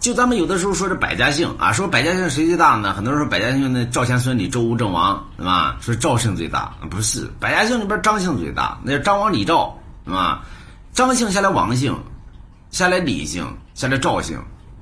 [0.00, 2.94] 就咱们有的时候说这百家姓啊，说百家姓谁最大呢？
[2.94, 5.76] 很多人说百家姓那赵钱孙李周吴郑王，是吧？
[5.78, 10.42] 说赵姓最大，不是百家姓里边张姓最大，那叫张王李赵，是吧？
[10.94, 11.94] 张姓下来王姓，
[12.70, 14.38] 下来李姓，下来赵姓，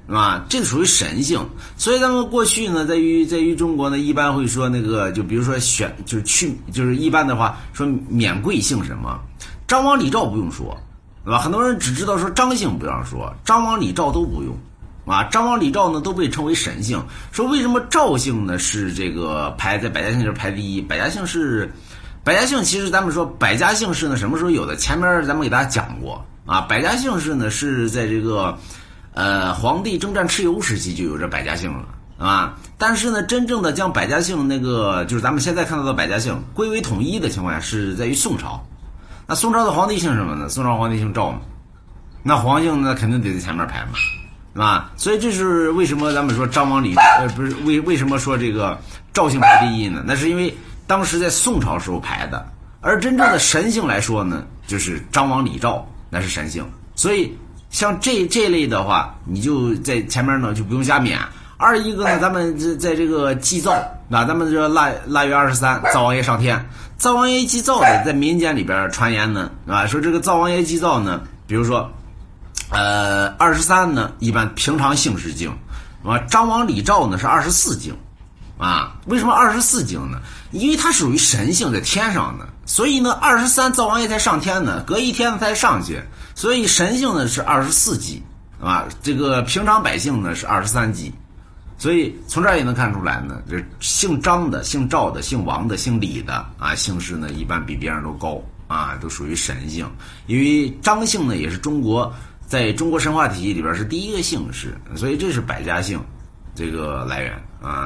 [0.06, 0.44] 是吧？
[0.48, 1.44] 这属于神姓，
[1.76, 9.18] 所以咱们过去呢，在于在于中国呢，一般会说那个，就比如说选，就是去，就是一般的话说免贵姓什么，
[9.66, 10.78] 张王李赵不用说，
[11.24, 11.40] 对吧？
[11.40, 14.56] 很多人只知道说张姓不让说，张王李赵都不用。
[15.08, 17.02] 啊，张王李赵呢都被称为神姓。
[17.32, 20.80] 说为什么赵姓呢是这个排在百家姓里排第一？
[20.80, 21.72] 百家姓是，
[22.22, 24.76] 百家姓其实咱们说百家姓氏呢什么时候有的？
[24.76, 28.56] 前面咱们给大家讲过啊，百家姓氏呢是在这个，
[29.14, 31.86] 呃，皇帝征战蚩尤时期就有这百家姓了
[32.18, 32.54] 啊。
[32.76, 38.62] 但是呢，真正的将百家姓那个就是咱们现在看到的百家姓归为统一的情况下是在于宋朝。
[39.26, 40.48] 那宋朝的皇帝姓什么呢？
[40.48, 41.40] 宋朝皇帝姓赵嘛，
[42.22, 43.92] 那皇姓那肯定得在前面排嘛。
[44.58, 48.76] 啊，所以这是为什么咱们说张王李呃不是为为什么说这个
[49.12, 50.02] 赵姓排第一呢？
[50.04, 50.52] 那是因为
[50.84, 52.44] 当时在宋朝时候排的，
[52.80, 56.68] 而真正的神姓来说呢，就是张王李赵那是神姓。
[56.96, 57.38] 所以
[57.70, 61.16] 像这这类的话，你就在前面呢就不用加冕。
[61.56, 63.70] 二一个呢，咱们在在这个祭灶
[64.10, 71.88] 啊，咱们这腊腊月二十三，灶王爷上天，灶王爷祭灶的，在民间里边传言呢，啊，说这个灶王爷祭灶呢，比如说。
[72.70, 75.50] 呃，二十三呢，一般平常姓氏敬，
[76.04, 77.96] 啊，张王李赵呢是二十四敬，
[78.58, 80.20] 啊，为什么二十四敬呢？
[80.50, 86.02] 因为它属于神性在天上的，所以呢，二十三灶王爷才上天呢，隔一天才上去，
[86.34, 88.22] 所以神性呢是二十四级，
[88.60, 91.10] 啊，这个平常百姓呢是二十三级，
[91.78, 99.90] 所以从这儿也能看出来呢，这姓张的、姓赵的、姓王的、姓李的啊，姓氏呢一般比别人都高啊，都属于神性，
[100.26, 102.12] 因为张姓呢也是中国。
[102.48, 106.00] 在中国神话体系里边是第一个姓氏，所以这是百家姓，
[106.54, 107.76] 这个来源啊。